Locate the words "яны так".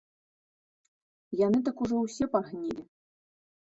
1.45-1.77